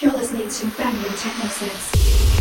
[0.00, 0.66] You're listening to
[1.02, 2.39] New Techno Sets.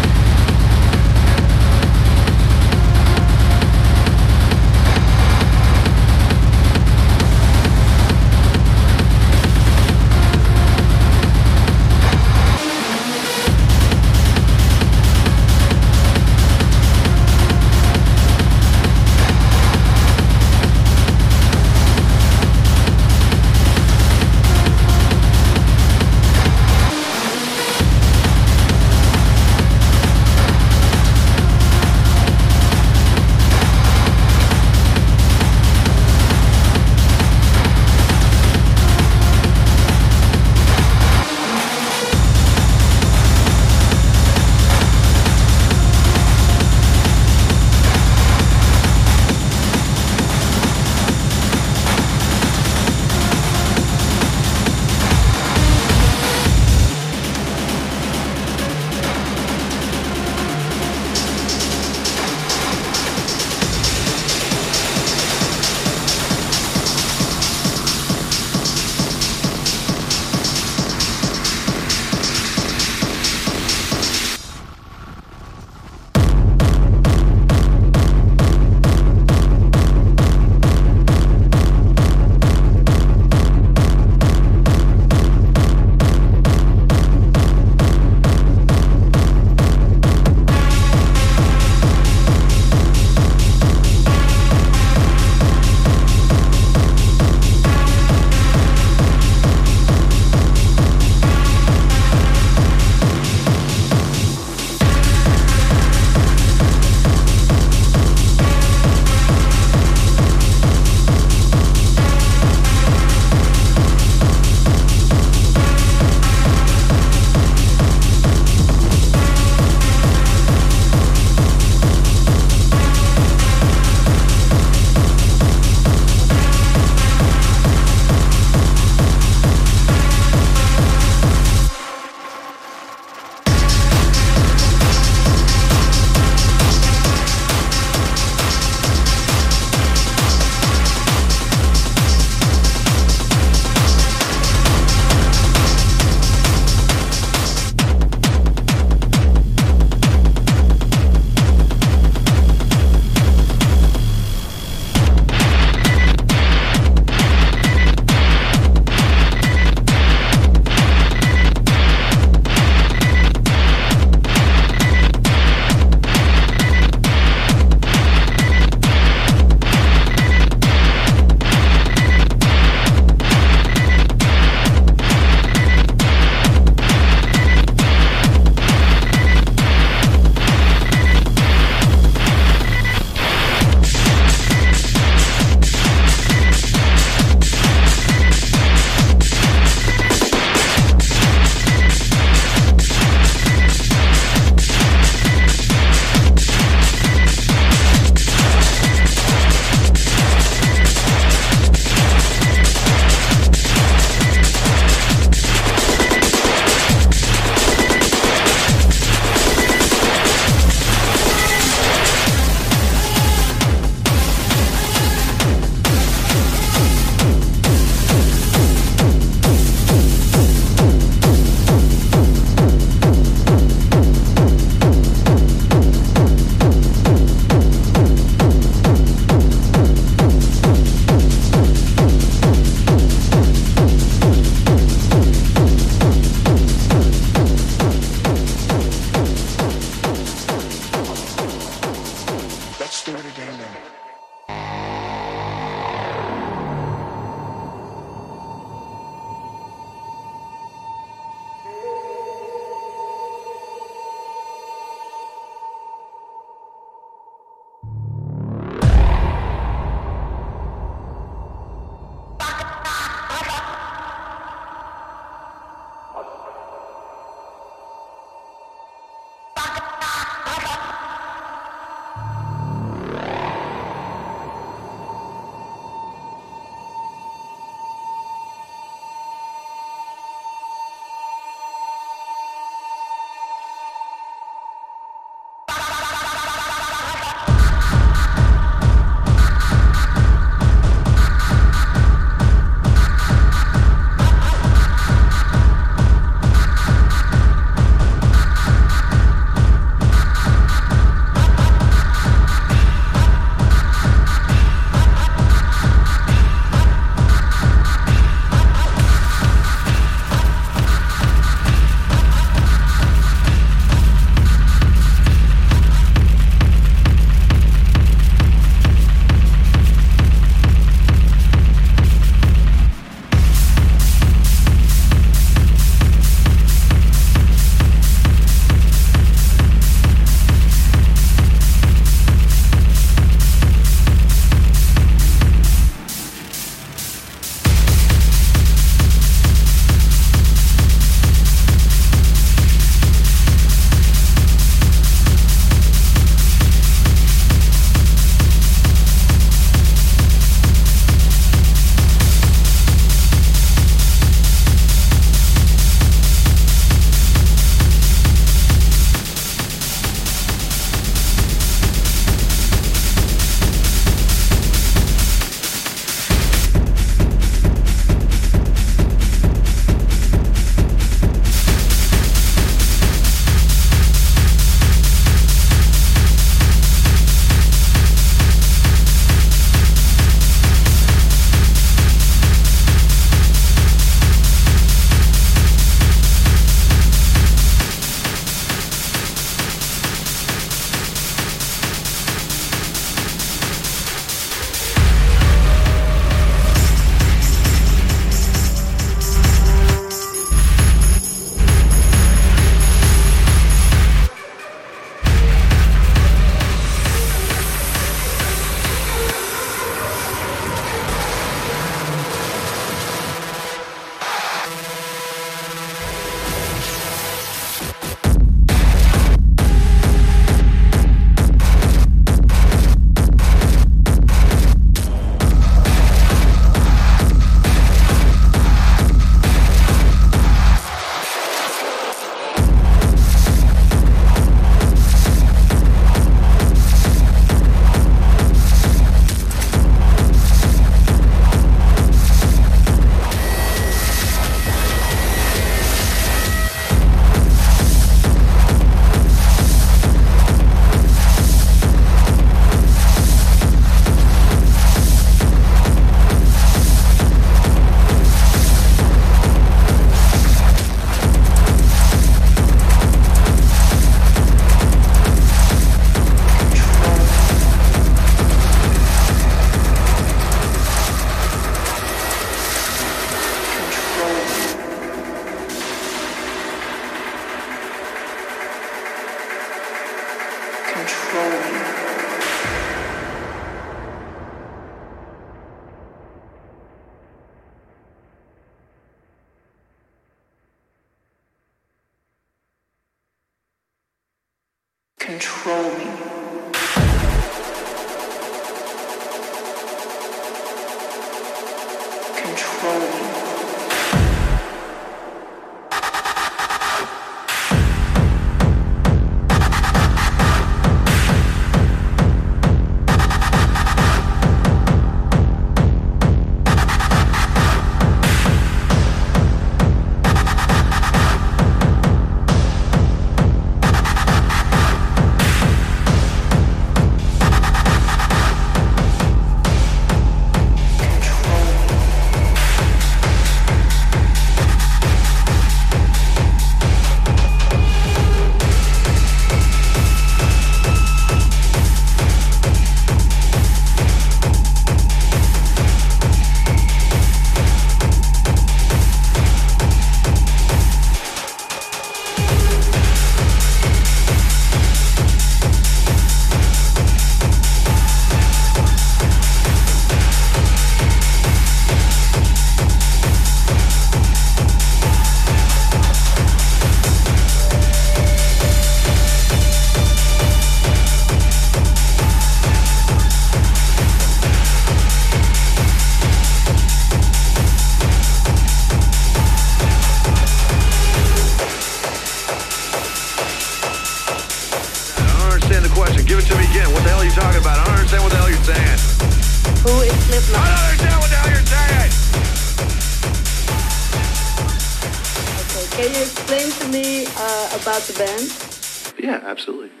[597.91, 599.21] about the band?
[599.21, 600.00] Yeah, absolutely.